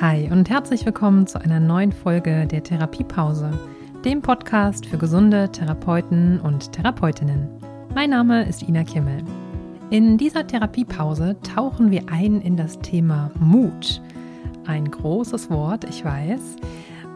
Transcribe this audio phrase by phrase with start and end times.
[0.00, 3.50] Hi und herzlich willkommen zu einer neuen Folge der Therapiepause,
[4.02, 7.46] dem Podcast für gesunde Therapeuten und Therapeutinnen.
[7.94, 9.22] Mein Name ist Ina Kimmel.
[9.90, 14.00] In dieser Therapiepause tauchen wir ein in das Thema Mut.
[14.64, 16.56] Ein großes Wort, ich weiß.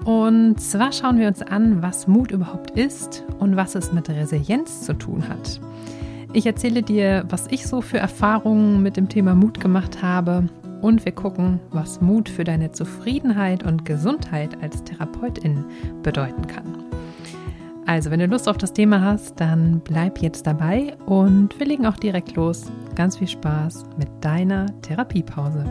[0.05, 4.82] Und zwar schauen wir uns an, was Mut überhaupt ist und was es mit Resilienz
[4.82, 5.59] zu tun hat.
[6.34, 10.51] Ich erzähle dir, was ich so für Erfahrungen mit dem Thema Mut gemacht habe
[10.84, 15.65] und wir gucken, was Mut für deine Zufriedenheit und Gesundheit als Therapeutin
[16.02, 16.84] bedeuten kann.
[17.87, 21.87] Also, wenn du Lust auf das Thema hast, dann bleib jetzt dabei und wir legen
[21.87, 22.65] auch direkt los.
[22.97, 25.65] Ganz viel Spaß mit deiner Therapiepause.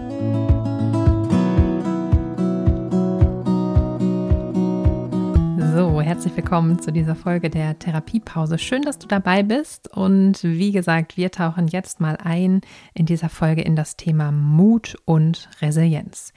[6.14, 8.60] Herzlich willkommen zu dieser Folge der Therapiepause.
[8.60, 9.92] Schön, dass du dabei bist.
[9.92, 12.62] Und wie gesagt, wir tauchen jetzt mal ein
[12.94, 16.32] in dieser Folge in das Thema Mut und Resilienz.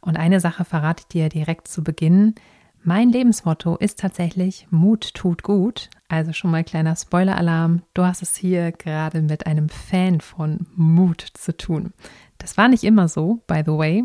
[0.00, 2.36] Und eine Sache verrate ich dir direkt zu Beginn.
[2.82, 5.90] Mein Lebensmotto ist tatsächlich Mut tut gut.
[6.08, 7.82] Also schon mal kleiner Spoiler-Alarm.
[7.92, 11.92] Du hast es hier gerade mit einem Fan von Mut zu tun.
[12.38, 14.04] Das war nicht immer so, by the way.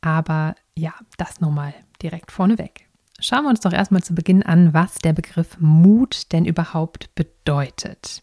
[0.00, 2.85] Aber ja, das nur mal direkt vorneweg.
[3.18, 8.22] Schauen wir uns doch erstmal zu Beginn an, was der Begriff Mut denn überhaupt bedeutet.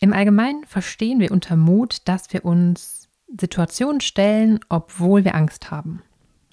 [0.00, 6.02] Im Allgemeinen verstehen wir unter Mut, dass wir uns Situationen stellen, obwohl wir Angst haben.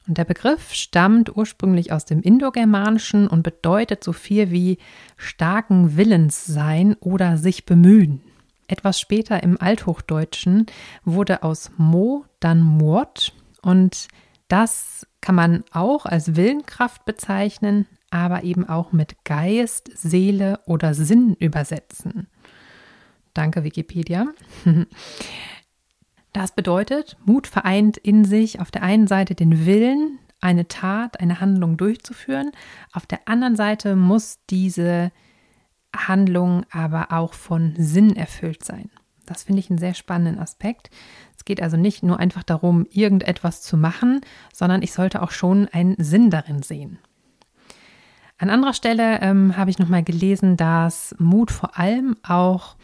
[0.08, 4.78] Und der Begriff stammt ursprünglich aus dem Indogermanischen und bedeutet so viel wie
[5.18, 8.22] starken Willens sein oder sich bemühen.
[8.68, 10.68] Etwas später im Althochdeutschen
[11.04, 14.08] wurde aus Mo dann Mord und
[14.48, 21.34] das kann man auch als Willenkraft bezeichnen, aber eben auch mit Geist, Seele oder Sinn
[21.40, 22.28] übersetzen.
[23.34, 24.28] Danke Wikipedia.
[26.32, 31.40] Das bedeutet, Mut vereint in sich auf der einen Seite den Willen, eine Tat, eine
[31.40, 32.52] Handlung durchzuführen,
[32.92, 35.14] auf der anderen Seite muss diese
[35.96, 38.90] Handlung aber auch von Sinn erfüllt sein.
[39.26, 40.90] Das finde ich einen sehr spannenden Aspekt.
[41.38, 44.22] Es geht also nicht nur einfach darum, irgendetwas zu machen,
[44.54, 47.00] sondern ich sollte auch schon einen Sinn darin sehen.
[48.38, 52.76] An anderer Stelle ähm, habe ich nochmal gelesen, dass Mut vor allem auch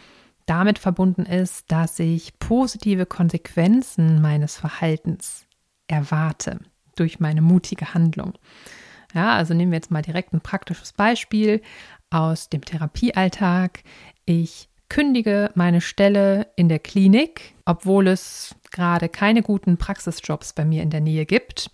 [0.46, 5.46] damit verbunden ist, dass ich positive Konsequenzen meines Verhaltens
[5.88, 6.60] erwarte
[6.96, 8.34] durch meine mutige Handlung.
[9.14, 11.62] Ja, also nehmen wir jetzt mal direkt ein praktisches Beispiel
[12.10, 13.84] aus dem Therapiealltag.
[14.26, 20.84] Ich kündige meine Stelle in der Klinik, obwohl es gerade keine guten Praxisjobs bei mir
[20.84, 21.72] in der Nähe gibt.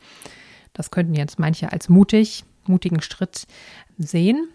[0.74, 3.48] Das könnten jetzt manche als mutig, mutigen Schritt
[3.98, 4.50] sehen.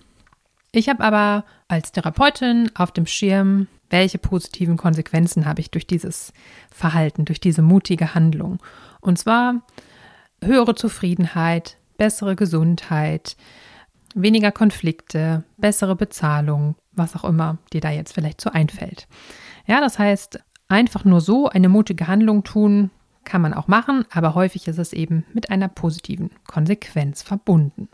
[0.70, 6.32] Ich habe aber als Therapeutin auf dem Schirm, welche positiven Konsequenzen habe ich durch dieses
[6.70, 8.62] Verhalten, durch diese mutige Handlung.
[9.00, 9.66] Und zwar
[10.40, 13.36] höhere Zufriedenheit, bessere Gesundheit,
[14.14, 19.08] weniger Konflikte, bessere Bezahlung, was auch immer dir da jetzt vielleicht so einfällt.
[19.66, 22.90] Ja, das heißt, einfach nur so eine mutige Handlung tun,
[23.24, 27.88] kann man auch machen, aber häufig ist es eben mit einer positiven Konsequenz verbunden.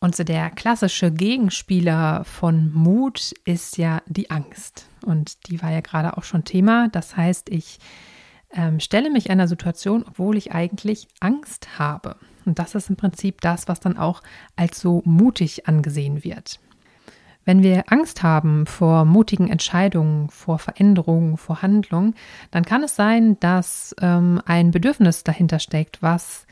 [0.00, 4.86] Und so der klassische Gegenspieler von Mut ist ja die Angst.
[5.04, 6.88] Und die war ja gerade auch schon Thema.
[6.88, 7.78] Das heißt, ich
[8.50, 12.16] ähm, stelle mich einer Situation, obwohl ich eigentlich Angst habe.
[12.44, 14.22] Und das ist im Prinzip das, was dann auch
[14.54, 16.60] als so mutig angesehen wird.
[17.48, 22.14] Wenn wir Angst haben vor mutigen Entscheidungen, vor Veränderungen, vor Handlungen,
[22.50, 26.46] dann kann es sein, dass ähm, ein Bedürfnis dahinter steckt, was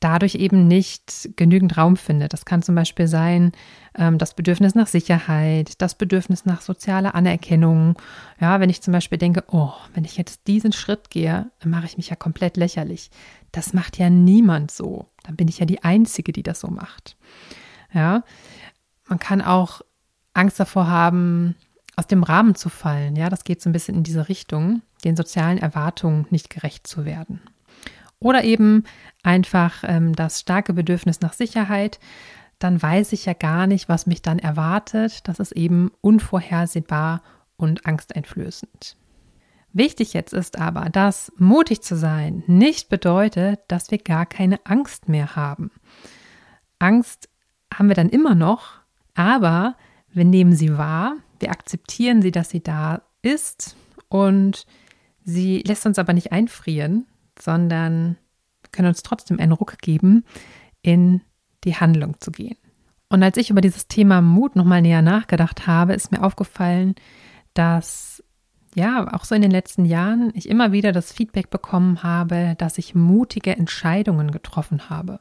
[0.00, 2.32] dadurch eben nicht genügend Raum findet.
[2.32, 3.52] Das kann zum Beispiel sein
[3.94, 7.98] ähm, das Bedürfnis nach Sicherheit, das Bedürfnis nach sozialer Anerkennung.
[8.40, 11.84] Ja, wenn ich zum Beispiel denke, oh, wenn ich jetzt diesen Schritt gehe, dann mache
[11.84, 13.10] ich mich ja komplett lächerlich.
[13.52, 15.10] Das macht ja niemand so.
[15.24, 17.18] Dann bin ich ja die Einzige, die das so macht.
[17.92, 18.24] Ja,
[19.06, 19.82] man kann auch
[20.34, 21.54] Angst davor haben,
[21.96, 23.16] aus dem Rahmen zu fallen.
[23.16, 27.04] Ja, das geht so ein bisschen in diese Richtung, den sozialen Erwartungen nicht gerecht zu
[27.04, 27.40] werden.
[28.20, 28.84] Oder eben
[29.22, 31.98] einfach ähm, das starke Bedürfnis nach Sicherheit.
[32.58, 35.26] Dann weiß ich ja gar nicht, was mich dann erwartet.
[35.26, 37.22] Das ist eben unvorhersehbar
[37.56, 38.96] und angsteinflößend.
[39.72, 45.08] Wichtig jetzt ist aber, dass mutig zu sein nicht bedeutet, dass wir gar keine Angst
[45.08, 45.70] mehr haben.
[46.78, 47.28] Angst
[47.72, 48.80] haben wir dann immer noch,
[49.14, 49.76] aber
[50.12, 53.76] wir nehmen sie wahr, wir akzeptieren sie, dass sie da ist
[54.08, 54.66] und
[55.24, 57.06] sie lässt uns aber nicht einfrieren,
[57.38, 58.16] sondern
[58.72, 60.24] können uns trotzdem einen Ruck geben,
[60.82, 61.22] in
[61.64, 62.56] die Handlung zu gehen.
[63.08, 66.94] Und als ich über dieses Thema Mut nochmal näher nachgedacht habe, ist mir aufgefallen,
[67.54, 68.22] dass
[68.74, 72.78] ja, auch so in den letzten Jahren, ich immer wieder das Feedback bekommen habe, dass
[72.78, 75.20] ich mutige Entscheidungen getroffen habe.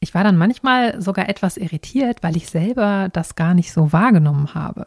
[0.00, 4.54] Ich war dann manchmal sogar etwas irritiert, weil ich selber das gar nicht so wahrgenommen
[4.54, 4.86] habe.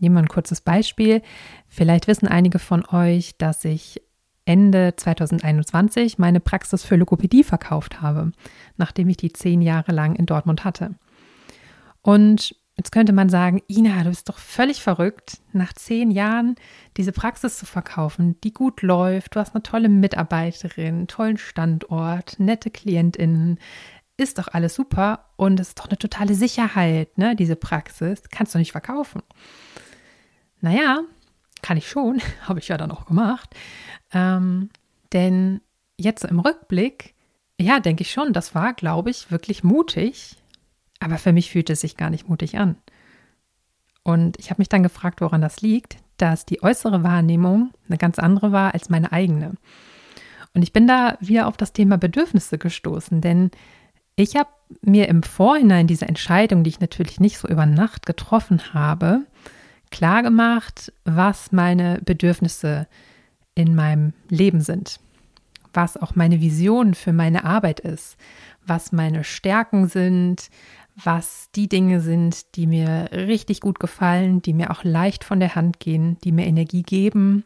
[0.00, 1.22] Nehmen wir ein kurzes Beispiel.
[1.68, 4.02] Vielleicht wissen einige von euch, dass ich
[4.44, 8.32] Ende 2021 meine Praxis für Logopädie verkauft habe,
[8.76, 10.94] nachdem ich die zehn Jahre lang in Dortmund hatte.
[12.02, 16.56] Und jetzt könnte man sagen, Ina, du bist doch völlig verrückt, nach zehn Jahren
[16.96, 19.36] diese Praxis zu verkaufen, die gut läuft.
[19.36, 23.58] Du hast eine tolle Mitarbeiterin, tollen Standort, nette KlientInnen.
[24.20, 28.20] Ist doch alles super und es ist doch eine totale Sicherheit, ne, diese Praxis.
[28.30, 29.22] Kannst du nicht verkaufen.
[30.60, 31.00] Naja,
[31.62, 33.54] kann ich schon, habe ich ja dann auch gemacht.
[34.12, 34.68] Ähm,
[35.14, 35.62] denn
[35.96, 37.14] jetzt im Rückblick,
[37.58, 40.36] ja, denke ich schon, das war, glaube ich, wirklich mutig.
[40.98, 42.76] Aber für mich fühlte es sich gar nicht mutig an.
[44.02, 48.18] Und ich habe mich dann gefragt, woran das liegt, dass die äußere Wahrnehmung eine ganz
[48.18, 49.54] andere war als meine eigene.
[50.52, 53.50] Und ich bin da wieder auf das Thema Bedürfnisse gestoßen, denn
[54.22, 54.50] ich habe
[54.82, 59.22] mir im Vorhinein diese Entscheidung, die ich natürlich nicht so über Nacht getroffen habe,
[59.90, 62.86] klar gemacht, was meine Bedürfnisse
[63.54, 65.00] in meinem Leben sind,
[65.72, 68.16] was auch meine Vision für meine Arbeit ist,
[68.66, 70.50] was meine Stärken sind,
[70.96, 75.54] was die Dinge sind, die mir richtig gut gefallen, die mir auch leicht von der
[75.54, 77.44] Hand gehen, die mir Energie geben.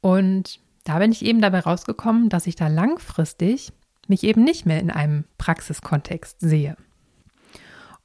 [0.00, 3.72] Und da bin ich eben dabei rausgekommen, dass ich da langfristig
[4.08, 6.76] mich eben nicht mehr in einem Praxiskontext sehe.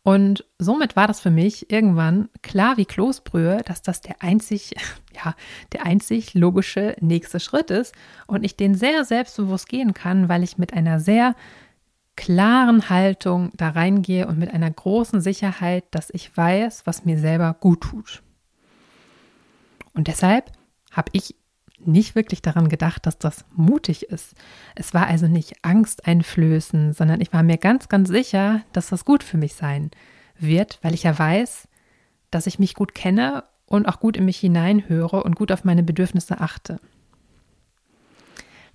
[0.05, 4.75] Und somit war das für mich irgendwann klar wie Kloßbrühe, dass das der einzig,
[5.15, 5.33] ja,
[5.73, 7.95] der einzig logische nächste Schritt ist
[8.27, 11.35] und ich den sehr selbstbewusst gehen kann, weil ich mit einer sehr
[12.15, 17.55] klaren Haltung da reingehe und mit einer großen Sicherheit, dass ich weiß, was mir selber
[17.59, 18.21] gut tut.
[19.95, 20.51] Und deshalb
[20.91, 21.35] habe ich
[21.87, 24.35] nicht wirklich daran gedacht, dass das mutig ist.
[24.75, 29.23] Es war also nicht angsteinflößend, sondern ich war mir ganz, ganz sicher, dass das gut
[29.23, 29.91] für mich sein
[30.37, 31.67] wird, weil ich ja weiß,
[32.31, 35.83] dass ich mich gut kenne und auch gut in mich hineinhöre und gut auf meine
[35.83, 36.79] Bedürfnisse achte.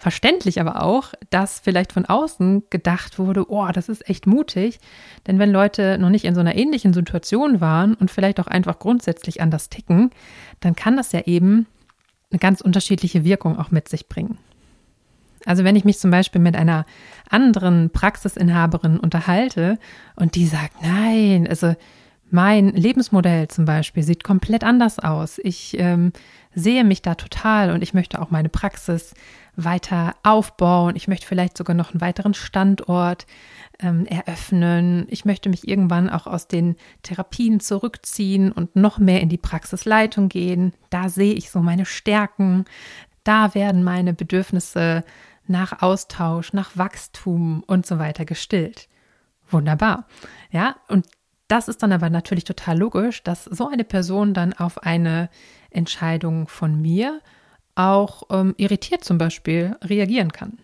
[0.00, 4.80] Verständlich aber auch, dass vielleicht von außen gedacht wurde, oh, das ist echt mutig,
[5.26, 8.78] denn wenn Leute noch nicht in so einer ähnlichen Situation waren und vielleicht auch einfach
[8.78, 10.10] grundsätzlich anders ticken,
[10.60, 11.66] dann kann das ja eben
[12.30, 14.38] eine ganz unterschiedliche Wirkung auch mit sich bringen.
[15.46, 16.84] Also wenn ich mich zum Beispiel mit einer
[17.28, 19.78] anderen Praxisinhaberin unterhalte
[20.16, 21.74] und die sagt, nein, also
[22.30, 25.38] mein Lebensmodell zum Beispiel sieht komplett anders aus.
[25.42, 26.12] Ich ähm,
[26.54, 29.14] sehe mich da total und ich möchte auch meine Praxis
[29.56, 30.96] weiter aufbauen.
[30.96, 33.26] Ich möchte vielleicht sogar noch einen weiteren Standort
[33.78, 35.06] ähm, eröffnen.
[35.10, 40.28] Ich möchte mich irgendwann auch aus den Therapien zurückziehen und noch mehr in die Praxisleitung
[40.28, 40.72] gehen.
[40.90, 42.64] Da sehe ich so meine Stärken.
[43.24, 45.04] Da werden meine Bedürfnisse
[45.46, 48.88] nach Austausch, nach Wachstum und so weiter gestillt.
[49.50, 50.06] Wunderbar.
[50.50, 51.06] Ja, und
[51.50, 55.28] das ist dann aber natürlich total logisch, dass so eine Person dann auf eine
[55.70, 57.20] Entscheidung von mir
[57.74, 60.58] auch ähm, irritiert zum Beispiel reagieren kann.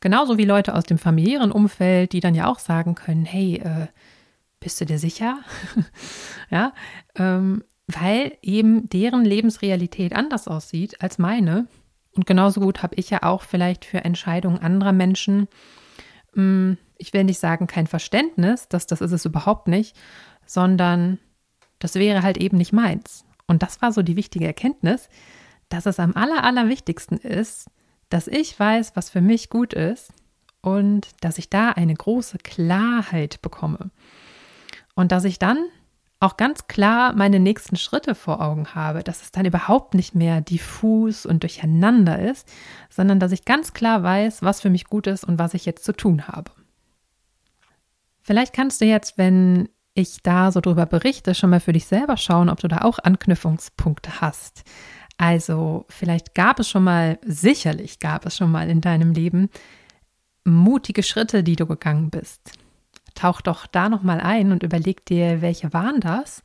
[0.00, 3.86] Genauso wie Leute aus dem familiären Umfeld, die dann ja auch sagen können, hey, äh,
[4.60, 5.40] bist du dir sicher?
[6.50, 6.72] ja,
[7.14, 11.66] ähm, weil eben deren Lebensrealität anders aussieht als meine.
[12.12, 15.48] Und genauso gut habe ich ja auch vielleicht für Entscheidungen anderer Menschen,
[16.34, 19.96] mh, hm, ich will nicht sagen kein Verständnis, dass das ist es überhaupt nicht,
[20.46, 21.18] sondern
[21.80, 23.24] das wäre halt eben nicht meins.
[23.48, 25.08] Und das war so die wichtige Erkenntnis,
[25.68, 27.68] dass es am aller, allerwichtigsten ist,
[28.08, 30.12] dass ich weiß, was für mich gut ist
[30.60, 33.90] und dass ich da eine große Klarheit bekomme.
[34.94, 35.58] Und dass ich dann
[36.20, 40.40] auch ganz klar meine nächsten Schritte vor Augen habe, dass es dann überhaupt nicht mehr
[40.40, 42.46] diffus und durcheinander ist,
[42.90, 45.84] sondern dass ich ganz klar weiß, was für mich gut ist und was ich jetzt
[45.84, 46.52] zu tun habe.
[48.22, 52.16] Vielleicht kannst du jetzt, wenn ich da so drüber berichte, schon mal für dich selber
[52.16, 54.64] schauen, ob du da auch Anknüpfungspunkte hast.
[55.18, 59.50] Also vielleicht gab es schon mal, sicherlich gab es schon mal in deinem Leben
[60.44, 62.52] mutige Schritte, die du gegangen bist.
[63.14, 66.42] Tauch doch da noch mal ein und überleg dir, welche waren das?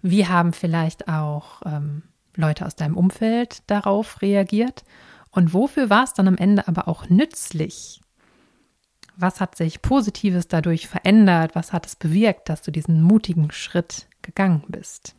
[0.00, 2.02] Wie haben vielleicht auch ähm,
[2.34, 4.84] Leute aus deinem Umfeld darauf reagiert?
[5.30, 8.00] Und wofür war es dann am Ende aber auch nützlich?
[9.20, 11.56] Was hat sich Positives dadurch verändert?
[11.56, 15.16] Was hat es bewirkt, dass du diesen mutigen Schritt gegangen bist?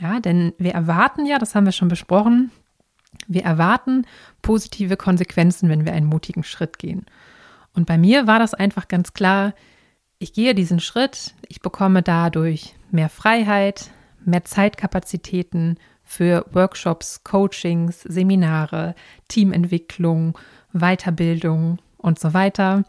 [0.00, 2.52] Ja, denn wir erwarten ja, das haben wir schon besprochen,
[3.26, 4.06] wir erwarten
[4.42, 7.04] positive Konsequenzen, wenn wir einen mutigen Schritt gehen.
[7.74, 9.54] Und bei mir war das einfach ganz klar,
[10.18, 13.90] ich gehe diesen Schritt, ich bekomme dadurch mehr Freiheit,
[14.24, 18.94] mehr Zeitkapazitäten für Workshops, Coachings, Seminare,
[19.26, 20.38] Teamentwicklung,
[20.72, 22.84] Weiterbildung und so weiter.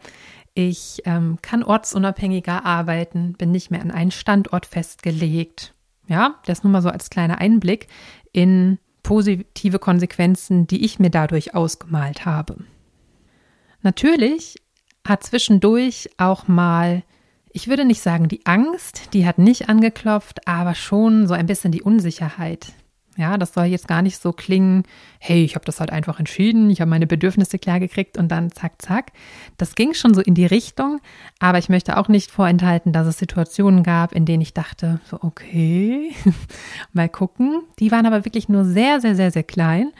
[0.54, 5.74] Ich ähm, kann ortsunabhängiger arbeiten, bin nicht mehr an einen Standort festgelegt.
[6.08, 7.88] Ja, das nur mal so als kleiner Einblick
[8.32, 12.56] in positive Konsequenzen, die ich mir dadurch ausgemalt habe.
[13.82, 14.56] Natürlich
[15.06, 17.02] hat zwischendurch auch mal,
[17.50, 21.70] ich würde nicht sagen die Angst, die hat nicht angeklopft, aber schon so ein bisschen
[21.70, 22.72] die Unsicherheit.
[23.16, 24.82] Ja, das soll jetzt gar nicht so klingen,
[25.18, 28.52] hey, ich habe das halt einfach entschieden, ich habe meine Bedürfnisse klar gekriegt und dann
[28.52, 29.12] zack, zack.
[29.56, 31.00] Das ging schon so in die Richtung,
[31.38, 35.18] aber ich möchte auch nicht vorenthalten, dass es Situationen gab, in denen ich dachte, so
[35.22, 36.12] okay,
[36.92, 37.62] mal gucken.
[37.78, 39.92] Die waren aber wirklich nur sehr, sehr, sehr, sehr klein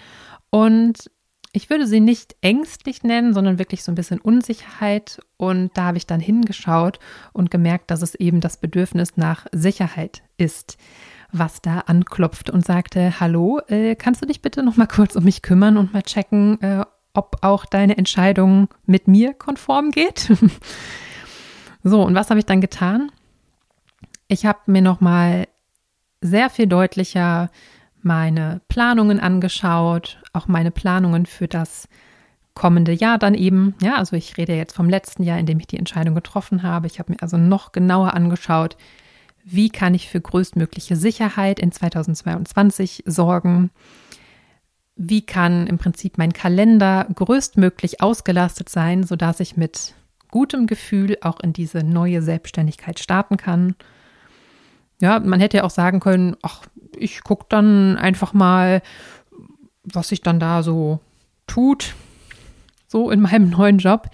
[0.51, 1.11] und
[1.53, 5.21] ich würde sie nicht ängstlich nennen, sondern wirklich so ein bisschen Unsicherheit.
[5.39, 6.99] Und da habe ich dann hingeschaut
[7.33, 10.77] und gemerkt, dass es eben das Bedürfnis nach Sicherheit ist
[11.33, 15.25] was da anklopft und sagte, hallo, äh, kannst du dich bitte noch mal kurz um
[15.25, 20.31] mich kümmern und mal checken, äh, ob auch deine Entscheidung mit mir konform geht?
[21.83, 23.11] so, und was habe ich dann getan?
[24.29, 25.47] Ich habe mir noch mal
[26.21, 27.51] sehr viel deutlicher
[28.03, 31.89] meine Planungen angeschaut, auch meine Planungen für das
[32.55, 33.75] kommende Jahr dann eben.
[33.83, 36.87] Ja, also ich rede jetzt vom letzten Jahr, in dem ich die Entscheidung getroffen habe.
[36.87, 38.77] Ich habe mir also noch genauer angeschaut,
[39.49, 43.71] wie kann ich für größtmögliche Sicherheit in 2022 sorgen?
[44.97, 49.95] Wie kann im Prinzip mein Kalender größtmöglich ausgelastet sein, sodass ich mit
[50.33, 53.77] gutem Gefühl auch in diese neue Selbstständigkeit starten kann?
[55.01, 56.63] Ja, man hätte ja auch sagen können, ach,
[56.97, 58.83] ich gucke dann einfach mal,
[59.85, 60.99] was sich dann da so
[61.47, 61.95] tut,
[62.89, 64.09] so in meinem neuen Job.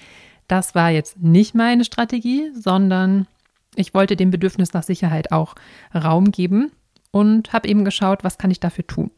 [0.46, 3.26] Das war jetzt nicht meine Strategie, sondern
[3.74, 5.54] ich wollte dem Bedürfnis nach Sicherheit auch
[5.94, 6.72] Raum geben
[7.10, 9.10] und habe eben geschaut, was kann ich dafür tun.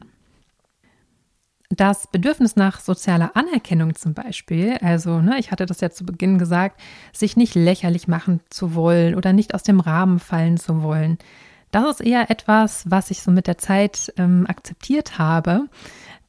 [1.69, 6.37] Das Bedürfnis nach sozialer Anerkennung zum Beispiel, also ne, ich hatte das ja zu Beginn
[6.37, 6.79] gesagt,
[7.11, 11.17] sich nicht lächerlich machen zu wollen oder nicht aus dem Rahmen fallen zu wollen,
[11.75, 15.67] das ist eher etwas, was ich so mit der Zeit ähm, akzeptiert habe,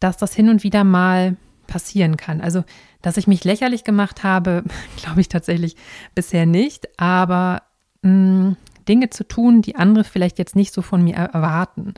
[0.00, 1.36] dass das hin und wieder mal
[1.68, 2.40] passieren kann.
[2.40, 2.64] Also,
[3.00, 4.64] dass ich mich lächerlich gemacht habe,
[4.96, 5.76] glaube ich tatsächlich
[6.16, 7.62] bisher nicht, aber
[8.02, 11.94] Dinge zu tun, die andere vielleicht jetzt nicht so von mir erwarten.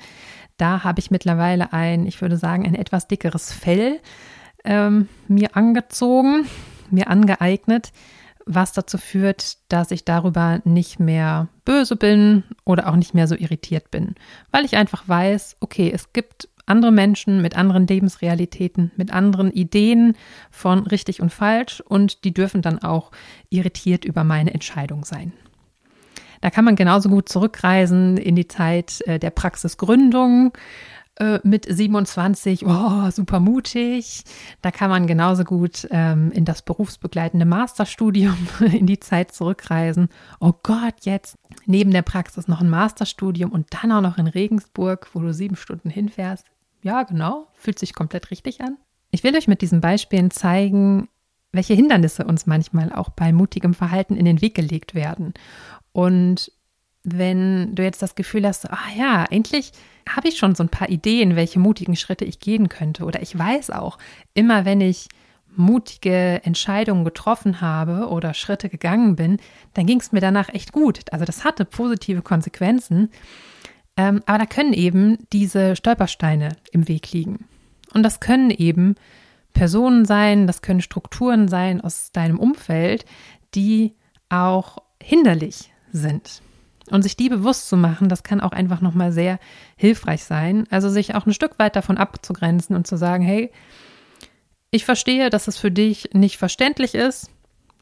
[0.56, 4.00] Da habe ich mittlerweile ein, ich würde sagen, ein etwas dickeres Fell
[4.64, 6.46] ähm, mir angezogen,
[6.90, 7.92] mir angeeignet,
[8.44, 13.34] was dazu führt, dass ich darüber nicht mehr böse bin oder auch nicht mehr so
[13.36, 14.14] irritiert bin,
[14.50, 20.16] weil ich einfach weiß, okay, es gibt andere Menschen mit anderen Lebensrealitäten, mit anderen Ideen
[20.50, 23.10] von richtig und falsch und die dürfen dann auch
[23.48, 25.32] irritiert über meine Entscheidung sein.
[26.40, 30.52] Da kann man genauso gut zurückreisen in die Zeit äh, der Praxisgründung
[31.18, 34.23] äh, mit 27, oh, super mutig.
[34.62, 40.09] Da kann man genauso gut ähm, in das berufsbegleitende Masterstudium in die Zeit zurückreisen.
[40.38, 45.09] Oh Gott, jetzt neben der Praxis noch ein Masterstudium und dann auch noch in Regensburg,
[45.12, 46.47] wo du sieben Stunden hinfährst.
[46.83, 48.76] Ja, genau, fühlt sich komplett richtig an.
[49.11, 51.09] Ich will euch mit diesen Beispielen zeigen,
[51.50, 55.35] welche Hindernisse uns manchmal auch bei mutigem Verhalten in den Weg gelegt werden.
[55.92, 56.52] Und
[57.04, 59.73] wenn du jetzt das Gefühl hast, ah ja, endlich
[60.09, 63.04] habe ich schon so ein paar Ideen, welche mutigen Schritte ich gehen könnte.
[63.04, 63.99] Oder ich weiß auch,
[64.35, 65.09] immer wenn ich
[65.54, 69.38] mutige Entscheidungen getroffen habe oder Schritte gegangen bin,
[69.75, 71.00] dann ging es mir danach echt gut.
[71.12, 73.11] Also das hatte positive Konsequenzen.
[73.97, 77.47] Ähm, aber da können eben diese Stolpersteine im Weg liegen.
[77.92, 78.95] Und das können eben
[79.52, 83.04] Personen sein, das können Strukturen sein aus deinem Umfeld,
[83.54, 83.97] die
[84.28, 86.42] auch hinderlich sind.
[86.90, 89.38] Und sich die bewusst zu machen, das kann auch einfach nochmal sehr
[89.76, 90.66] hilfreich sein.
[90.71, 93.50] Also sich auch ein Stück weit davon abzugrenzen und zu sagen, hey,
[94.71, 97.30] ich verstehe, dass es für dich nicht verständlich ist,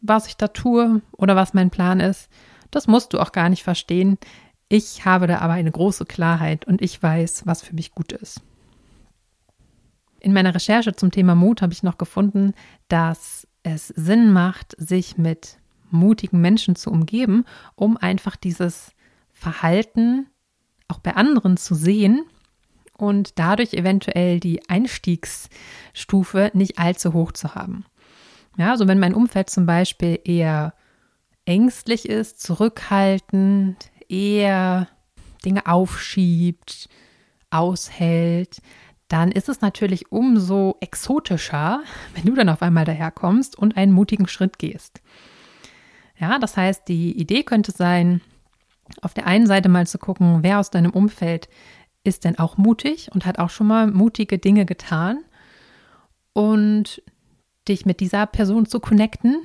[0.01, 2.29] was ich da tue oder was mein Plan ist.
[2.71, 4.19] Das musst du auch gar nicht verstehen.
[4.69, 8.41] Ich habe da aber eine große Klarheit und ich weiß, was für mich gut ist.
[10.19, 12.53] In meiner Recherche zum Thema Mut habe ich noch gefunden,
[12.89, 15.59] dass es Sinn macht, sich mit
[15.91, 18.93] mutigen Menschen zu umgeben, um einfach dieses
[19.33, 20.27] Verhalten
[20.89, 22.25] auch bei anderen zu sehen
[22.97, 27.85] und dadurch eventuell die Einstiegsstufe nicht allzu hoch zu haben.
[28.57, 30.75] Ja, also wenn mein Umfeld zum Beispiel eher
[31.45, 34.89] ängstlich ist, zurückhaltend, eher
[35.45, 36.89] Dinge aufschiebt,
[37.51, 38.61] aushält,
[39.09, 41.81] dann ist es natürlich umso exotischer,
[42.15, 45.01] wenn du dann auf einmal daherkommst und einen mutigen Schritt gehst.
[46.19, 48.21] Ja, das heißt, die Idee könnte sein,
[49.03, 51.49] auf der einen Seite mal zu gucken, wer aus deinem Umfeld
[52.05, 55.25] ist denn auch mutig und hat auch schon mal mutige Dinge getan
[56.33, 57.03] und
[57.69, 59.43] dich mit dieser Person zu connecten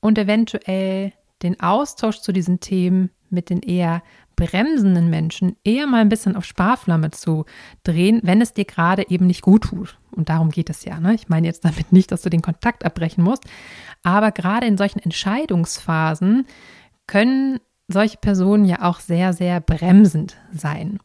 [0.00, 4.02] und eventuell den Austausch zu diesen Themen mit den eher
[4.36, 7.44] bremsenden Menschen eher mal ein bisschen auf Sparflamme zu
[7.84, 9.98] drehen, wenn es dir gerade eben nicht gut tut.
[10.12, 10.98] Und darum geht es ja.
[10.98, 11.14] Ne?
[11.14, 13.44] Ich meine jetzt damit nicht, dass du den Kontakt abbrechen musst,
[14.02, 16.46] aber gerade in solchen Entscheidungsphasen
[17.06, 17.58] können
[17.88, 20.98] solche Personen ja auch sehr, sehr bremsend sein.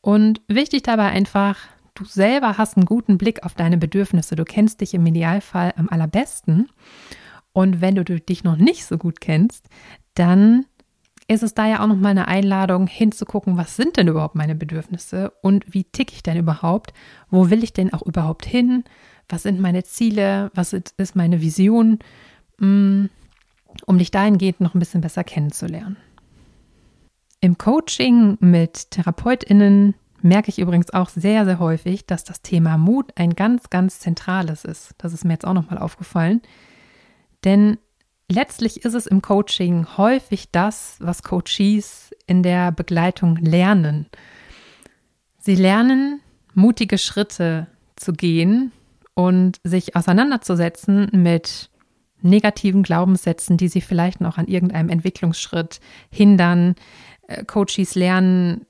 [0.00, 1.58] Und wichtig dabei einfach,
[1.94, 4.36] du selber hast einen guten Blick auf deine Bedürfnisse.
[4.36, 6.68] Du kennst dich im Idealfall am allerbesten.
[7.52, 9.68] Und wenn du dich noch nicht so gut kennst,
[10.14, 10.66] dann
[11.26, 15.32] ist es da ja auch nochmal eine Einladung hinzugucken, was sind denn überhaupt meine Bedürfnisse
[15.42, 16.92] und wie ticke ich denn überhaupt?
[17.30, 18.84] Wo will ich denn auch überhaupt hin?
[19.28, 20.50] Was sind meine Ziele?
[20.54, 21.98] Was ist meine Vision?
[22.58, 23.06] Mm,
[23.86, 25.96] um dich dahingehend noch ein bisschen besser kennenzulernen.
[27.40, 33.12] Im Coaching mit TherapeutInnen merke ich übrigens auch sehr, sehr häufig, dass das Thema Mut
[33.16, 34.94] ein ganz, ganz zentrales ist.
[34.98, 36.40] Das ist mir jetzt auch nochmal aufgefallen.
[37.44, 37.78] Denn
[38.34, 44.06] letztlich ist es im Coaching häufig das, was Coaches in der Begleitung lernen.
[45.38, 46.20] Sie lernen,
[46.54, 48.72] mutige Schritte zu gehen
[49.14, 51.70] und sich auseinanderzusetzen mit
[52.22, 56.74] negativen Glaubenssätzen, die sie vielleicht noch an irgendeinem Entwicklungsschritt hindern,
[57.28, 58.66] äh, Coaches lernen,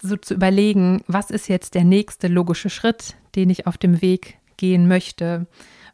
[0.00, 4.38] so zu überlegen, was ist jetzt der nächste logische Schritt, den ich auf dem Weg
[4.56, 5.46] gehen möchte?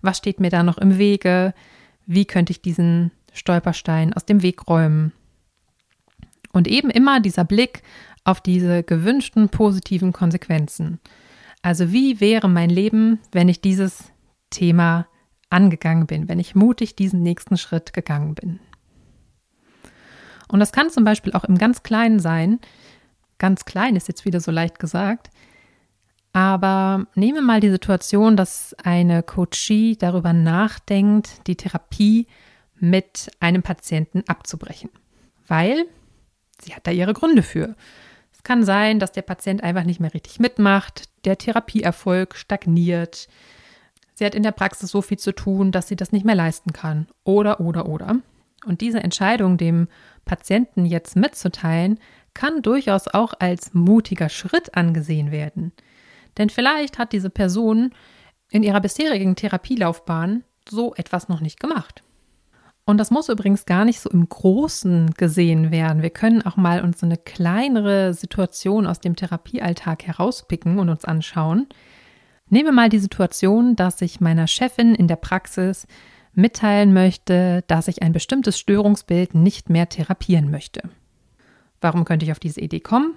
[0.02, 1.54] Was steht mir da noch im Wege?
[2.06, 5.12] Wie könnte ich diesen Stolperstein aus dem Weg räumen?
[6.52, 7.82] Und eben immer dieser Blick
[8.24, 11.00] auf diese gewünschten positiven Konsequenzen.
[11.62, 14.12] Also wie wäre mein Leben, wenn ich dieses
[14.50, 15.06] Thema
[15.50, 18.60] angegangen bin, wenn ich mutig diesen nächsten Schritt gegangen bin?
[20.48, 22.58] Und das kann zum Beispiel auch im ganz Kleinen sein.
[23.38, 25.30] Ganz klein ist jetzt wieder so leicht gesagt.
[26.32, 32.26] Aber nehme mal die Situation, dass eine Coachie darüber nachdenkt, die Therapie
[32.76, 34.90] mit einem Patienten abzubrechen.
[35.48, 35.86] Weil
[36.62, 37.74] sie hat da ihre Gründe für.
[38.32, 43.28] Es kann sein, dass der Patient einfach nicht mehr richtig mitmacht, der Therapieerfolg stagniert.
[44.14, 46.72] Sie hat in der Praxis so viel zu tun, dass sie das nicht mehr leisten
[46.72, 47.08] kann.
[47.24, 48.16] Oder, oder, oder.
[48.64, 49.88] Und diese Entscheidung dem
[50.24, 51.98] Patienten jetzt mitzuteilen,
[52.34, 55.72] kann durchaus auch als mutiger Schritt angesehen werden.
[56.38, 57.92] Denn vielleicht hat diese Person
[58.50, 62.02] in ihrer bisherigen Therapielaufbahn so etwas noch nicht gemacht.
[62.84, 66.02] Und das muss übrigens gar nicht so im Großen gesehen werden.
[66.02, 71.04] Wir können auch mal uns so eine kleinere Situation aus dem Therapiealltag herauspicken und uns
[71.04, 71.68] anschauen.
[72.48, 75.86] Nehmen wir mal die Situation, dass ich meiner Chefin in der Praxis
[76.32, 80.82] mitteilen möchte, dass ich ein bestimmtes Störungsbild nicht mehr therapieren möchte.
[81.80, 83.14] Warum könnte ich auf diese Idee kommen?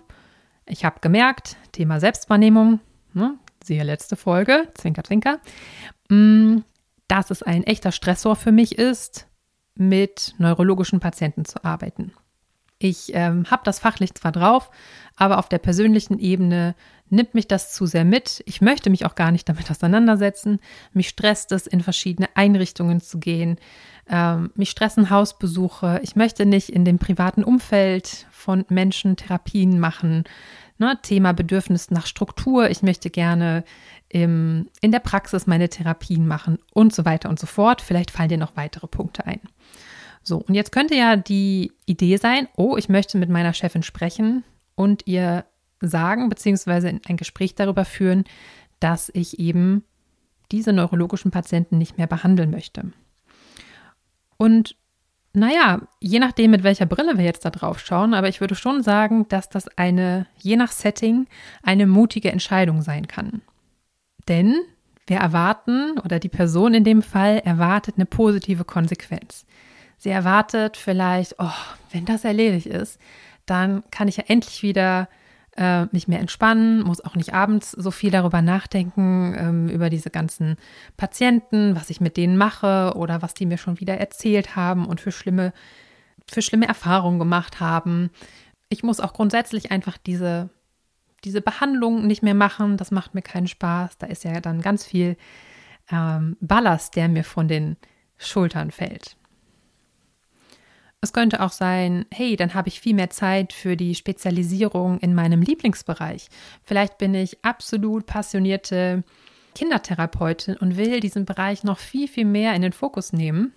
[0.67, 2.79] Ich habe gemerkt, Thema Selbstwahrnehmung,
[3.13, 5.39] ne, siehe letzte Folge, Zwinker, Zwinker,
[6.09, 6.59] mm,
[7.07, 9.27] dass es ein echter Stressor für mich ist,
[9.75, 12.13] mit neurologischen Patienten zu arbeiten.
[12.79, 14.69] Ich ähm, habe das fachlich zwar drauf,
[15.15, 16.75] aber auf der persönlichen Ebene
[17.09, 18.43] nimmt mich das zu sehr mit.
[18.45, 20.59] Ich möchte mich auch gar nicht damit auseinandersetzen.
[20.91, 23.57] Mich stresst es, in verschiedene Einrichtungen zu gehen.
[24.09, 26.01] Ähm, mich stressen Hausbesuche.
[26.03, 30.25] Ich möchte nicht in dem privaten Umfeld von Menschen Therapien machen.
[30.79, 32.69] Ne, Thema Bedürfnis nach Struktur.
[32.69, 33.63] Ich möchte gerne
[34.09, 37.81] im, in der Praxis meine Therapien machen und so weiter und so fort.
[37.81, 39.39] Vielleicht fallen dir noch weitere Punkte ein.
[40.23, 44.43] So, und jetzt könnte ja die Idee sein, oh, ich möchte mit meiner Chefin sprechen
[44.75, 45.45] und ihr
[45.79, 48.23] sagen, beziehungsweise ein Gespräch darüber führen,
[48.79, 49.83] dass ich eben
[50.51, 52.91] diese neurologischen Patienten nicht mehr behandeln möchte.
[54.37, 54.75] Und
[55.33, 58.83] naja, je nachdem, mit welcher Brille wir jetzt da drauf schauen, aber ich würde schon
[58.83, 61.27] sagen, dass das eine, je nach Setting,
[61.63, 63.41] eine mutige Entscheidung sein kann.
[64.27, 64.55] Denn
[65.07, 69.45] wir erwarten, oder die Person in dem Fall erwartet eine positive Konsequenz.
[69.97, 71.49] Sie erwartet vielleicht, oh,
[71.91, 72.99] wenn das erledigt ist,
[73.45, 75.09] dann kann ich ja endlich wieder
[75.55, 80.09] äh, mich mehr entspannen, muss auch nicht abends so viel darüber nachdenken, ähm, über diese
[80.09, 80.57] ganzen
[80.97, 85.01] Patienten, was ich mit denen mache oder was die mir schon wieder erzählt haben und
[85.01, 85.53] für schlimme,
[86.27, 88.09] für schlimme Erfahrungen gemacht haben.
[88.69, 90.49] Ich muss auch grundsätzlich einfach diese,
[91.23, 92.77] diese Behandlung nicht mehr machen.
[92.77, 93.99] Das macht mir keinen Spaß.
[93.99, 95.17] Da ist ja dann ganz viel
[95.91, 97.77] ähm, Ballast, der mir von den
[98.17, 99.17] Schultern fällt.
[101.03, 105.13] Es könnte auch sein, hey, dann habe ich viel mehr Zeit für die Spezialisierung in
[105.13, 106.29] meinem Lieblingsbereich.
[106.63, 109.03] Vielleicht bin ich absolut passionierte
[109.53, 113.51] Kindertherapeutin und will diesen Bereich noch viel, viel mehr in den Fokus nehmen.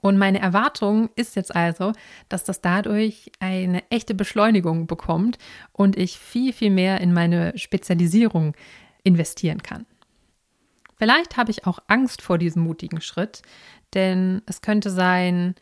[0.00, 1.92] Und meine Erwartung ist jetzt also,
[2.28, 5.38] dass das dadurch eine echte Beschleunigung bekommt
[5.72, 8.56] und ich viel, viel mehr in meine Spezialisierung
[9.04, 9.86] investieren kann.
[10.96, 13.42] Vielleicht habe ich auch Angst vor diesem mutigen Schritt,
[13.94, 15.54] denn es könnte sein,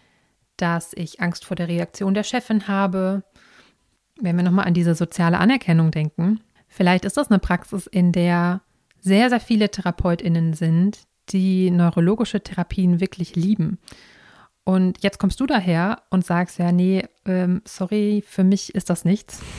[0.61, 3.23] dass ich Angst vor der Reaktion der Chefin habe.
[4.21, 8.63] Wenn wir nochmal an diese soziale Anerkennung denken, vielleicht ist das eine Praxis, in der
[9.01, 13.79] sehr, sehr viele Therapeutinnen sind, die neurologische Therapien wirklich lieben
[14.65, 19.05] und jetzt kommst du daher und sagst, ja, nee, ähm, sorry, für mich ist das
[19.05, 19.41] nichts.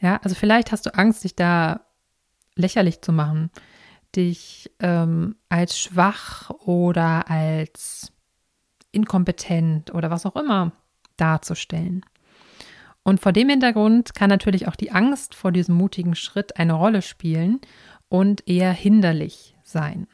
[0.00, 1.80] Ja, also vielleicht hast du Angst, dich da
[2.56, 3.50] lächerlich zu machen,
[4.14, 8.12] dich ähm, als schwach oder als
[8.94, 10.72] inkompetent oder was auch immer
[11.16, 12.04] darzustellen.
[13.02, 17.02] Und vor dem Hintergrund kann natürlich auch die Angst vor diesem mutigen Schritt eine Rolle
[17.02, 17.60] spielen
[18.08, 20.06] und eher hinderlich sein.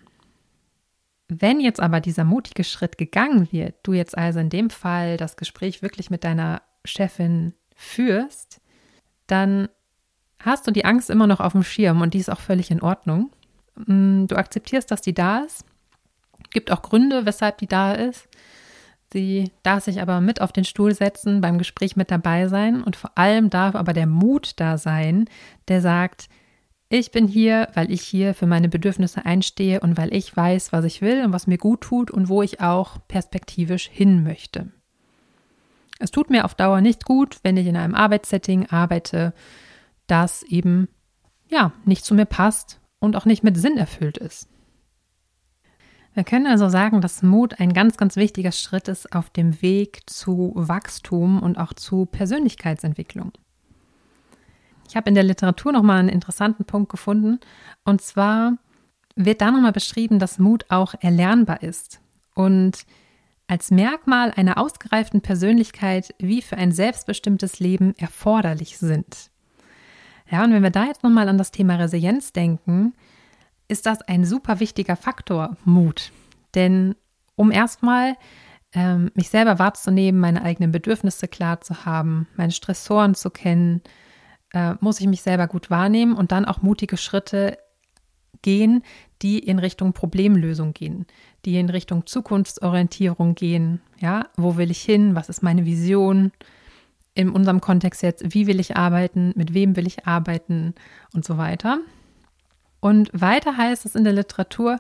[1.29, 5.37] Wenn jetzt aber dieser mutige Schritt gegangen wird, du jetzt also in dem Fall das
[5.37, 8.61] Gespräch wirklich mit deiner Chefin führst,
[9.29, 9.69] dann
[10.41, 12.83] hast du die Angst immer noch auf dem Schirm und die ist auch völlig in
[12.83, 13.31] Ordnung.
[13.77, 15.65] Mm, du akzeptierst, dass die da ist.
[16.51, 18.29] Gibt auch Gründe, weshalb die da ist.
[19.13, 22.95] Sie darf sich aber mit auf den Stuhl setzen, beim Gespräch mit dabei sein und
[22.95, 25.29] vor allem darf aber der Mut da sein,
[25.69, 26.29] der sagt,
[26.89, 30.85] ich bin hier, weil ich hier für meine Bedürfnisse einstehe und weil ich weiß, was
[30.85, 34.73] ich will und was mir gut tut und wo ich auch perspektivisch hin möchte.
[36.01, 39.35] Es tut mir auf Dauer nicht gut, wenn ich in einem Arbeitssetting arbeite,
[40.07, 40.89] das eben
[41.49, 44.49] ja nicht zu mir passt und auch nicht mit Sinn erfüllt ist.
[46.15, 50.03] Wir können also sagen, dass Mut ein ganz, ganz wichtiger Schritt ist auf dem Weg
[50.07, 53.33] zu Wachstum und auch zu Persönlichkeitsentwicklung.
[54.89, 57.39] Ich habe in der Literatur nochmal einen interessanten Punkt gefunden.
[57.85, 58.57] Und zwar
[59.15, 62.01] wird da nochmal beschrieben, dass Mut auch erlernbar ist
[62.35, 62.87] und
[63.47, 69.31] als Merkmal einer ausgereiften Persönlichkeit wie für ein selbstbestimmtes Leben erforderlich sind.
[70.31, 72.95] Ja, und wenn wir da jetzt nochmal an das Thema Resilienz denken,
[73.71, 76.13] ist das ein super wichtiger Faktor, Mut.
[76.55, 76.95] Denn
[77.37, 78.17] um erstmal
[78.73, 83.83] ähm, mich selber wahrzunehmen, meine eigenen Bedürfnisse klar zu haben, meine Stressoren zu kennen,
[84.53, 87.59] äh, muss ich mich selber gut wahrnehmen und dann auch mutige Schritte
[88.43, 88.83] gehen,
[89.23, 91.07] die in Richtung Problemlösung gehen,
[91.45, 93.81] die in Richtung Zukunftsorientierung gehen.
[93.99, 95.15] Ja, wo will ich hin?
[95.15, 96.33] Was ist meine Vision?
[97.15, 99.33] In unserem Kontext jetzt, wie will ich arbeiten?
[99.37, 100.75] Mit wem will ich arbeiten?
[101.13, 101.81] Und so weiter.
[102.81, 104.79] Und weiter heißt es in der Literatur,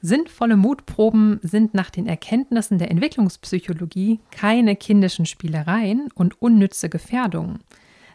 [0.00, 7.60] sinnvolle Mutproben sind nach den Erkenntnissen der Entwicklungspsychologie keine kindischen Spielereien und unnütze Gefährdungen.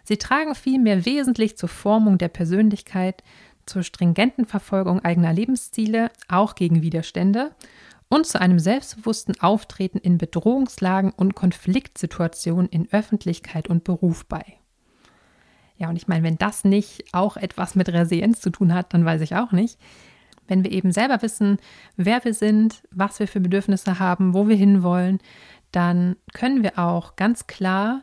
[0.04, 3.24] Sie tragen vielmehr wesentlich zur Formung der Persönlichkeit,
[3.66, 7.52] zur stringenten Verfolgung eigener Lebensziele, auch gegen Widerstände
[8.10, 14.57] und zu einem selbstbewussten Auftreten in Bedrohungslagen und Konfliktsituationen in Öffentlichkeit und Beruf bei.
[15.78, 19.06] Ja, und ich meine, wenn das nicht auch etwas mit Resilienz zu tun hat, dann
[19.06, 19.80] weiß ich auch nicht.
[20.48, 21.58] Wenn wir eben selber wissen,
[21.98, 25.20] wer wir sind, was wir für Bedürfnisse haben, wo wir hinwollen,
[25.72, 28.02] dann können wir auch ganz klar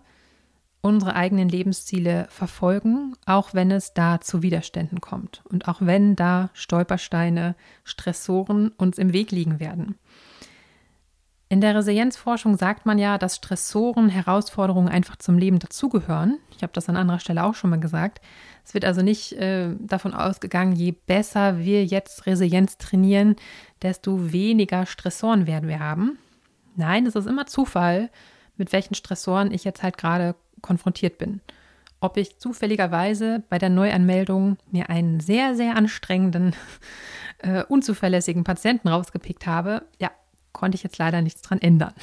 [0.82, 6.50] unsere eigenen Lebensziele verfolgen, auch wenn es da zu Widerständen kommt und auch wenn da
[6.52, 9.96] Stolpersteine, Stressoren uns im Weg liegen werden.
[11.48, 16.38] In der Resilienzforschung sagt man ja, dass Stressoren, Herausforderungen einfach zum Leben dazugehören.
[16.56, 18.20] Ich habe das an anderer Stelle auch schon mal gesagt.
[18.64, 23.36] Es wird also nicht äh, davon ausgegangen, je besser wir jetzt Resilienz trainieren,
[23.82, 26.18] desto weniger Stressoren werden wir haben.
[26.76, 28.10] Nein, es ist immer Zufall,
[28.56, 31.40] mit welchen Stressoren ich jetzt halt gerade konfrontiert bin.
[32.00, 36.56] Ob ich zufälligerweise bei der Neuanmeldung mir einen sehr, sehr anstrengenden,
[37.38, 40.10] äh, unzuverlässigen Patienten rausgepickt habe, ja,
[40.54, 41.92] konnte ich jetzt leider nichts dran ändern.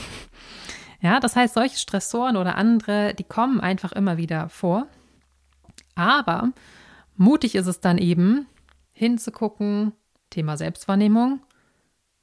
[1.03, 4.85] Ja, das heißt, solche Stressoren oder andere, die kommen einfach immer wieder vor.
[5.95, 6.51] Aber
[7.15, 8.45] mutig ist es dann eben,
[8.93, 9.93] hinzugucken,
[10.29, 11.41] Thema Selbstwahrnehmung.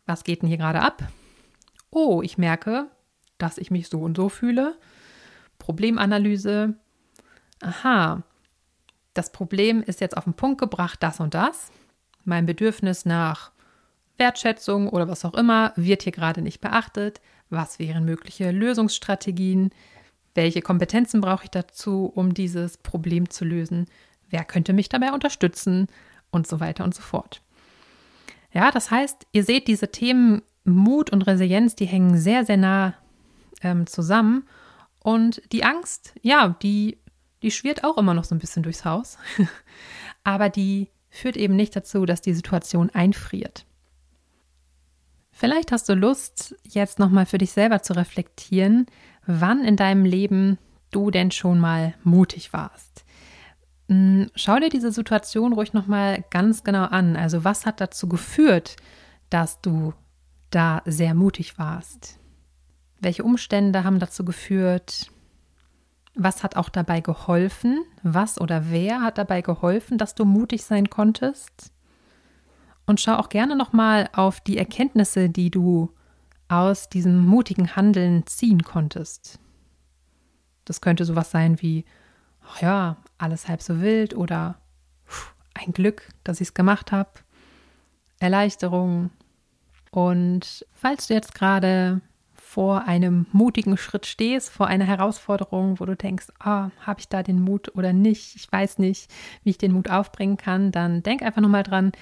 [0.07, 1.03] Was geht denn hier gerade ab?
[1.91, 2.87] Oh, ich merke,
[3.37, 4.77] dass ich mich so und so fühle.
[5.59, 6.75] Problemanalyse.
[7.61, 8.23] Aha,
[9.15, 11.73] das Problem ist jetzt auf den Punkt gebracht, das und das.
[12.25, 13.51] Mein Bedürfnis nach
[14.19, 17.21] Wertschätzung oder was auch immer wird hier gerade nicht beachtet.
[17.51, 19.71] Was wären mögliche Lösungsstrategien?
[20.35, 23.87] Welche Kompetenzen brauche ich dazu, um dieses Problem zu lösen?
[24.29, 25.89] Wer könnte mich dabei unterstützen?
[26.31, 27.41] Und so weiter und so fort.
[28.53, 32.95] Ja, das heißt, ihr seht, diese Themen Mut und Resilienz, die hängen sehr, sehr nah
[33.63, 34.45] ähm, zusammen.
[35.01, 36.99] Und die Angst, ja, die,
[37.43, 39.17] die schwirrt auch immer noch so ein bisschen durchs Haus.
[40.25, 43.65] Aber die führt eben nicht dazu, dass die Situation einfriert.
[45.39, 48.87] Vielleicht hast du Lust, jetzt nochmal für dich selber zu reflektieren,
[49.25, 50.59] wann in deinem Leben
[50.91, 53.05] du denn schon mal mutig warst.
[53.89, 57.15] Hm, schau dir diese Situation ruhig nochmal ganz genau an.
[57.15, 58.75] Also was hat dazu geführt,
[59.31, 59.95] dass du
[60.51, 62.19] da sehr mutig warst?
[62.99, 65.13] Welche Umstände haben dazu geführt?
[66.17, 67.85] Was hat auch dabei geholfen?
[68.03, 71.71] Was oder wer hat dabei geholfen, dass du mutig sein konntest?
[72.89, 75.93] Und schau auch gerne nochmal auf die Erkenntnisse, die du
[76.49, 79.39] aus diesem mutigen Handeln ziehen konntest.
[80.65, 81.85] Das könnte sowas sein wie,
[82.43, 84.59] ach ja, alles halb so wild oder
[85.53, 87.11] ein Glück, dass ich es gemacht habe,
[88.21, 89.11] Erleichterung.
[89.91, 92.01] Und falls du jetzt gerade
[92.37, 97.09] vor einem mutigen Schritt stehst, vor einer Herausforderung, wo du denkst, ah, oh, habe ich
[97.09, 98.37] da den Mut oder nicht?
[98.37, 99.13] Ich weiß nicht,
[99.45, 101.93] wie ich den Mut aufbringen kann, dann denk einfach nochmal dran,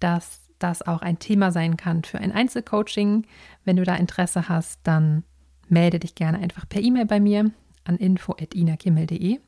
[0.00, 3.26] dass das auch ein Thema sein kann für ein Einzelcoaching.
[3.64, 5.24] Wenn du da Interesse hast, dann
[5.68, 7.50] melde dich gerne einfach per E-Mail bei mir
[7.84, 9.38] an info.inakimmel.de.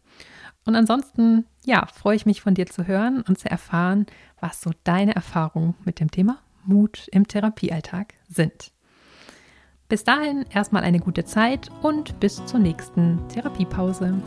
[0.65, 4.07] Und ansonsten, ja, freue ich mich von dir zu hören und zu erfahren,
[4.41, 8.73] was so deine Erfahrungen mit dem Thema Mut im Therapiealltag sind.
[9.89, 14.21] Bis dahin erstmal eine gute Zeit und bis zur nächsten Therapiepause.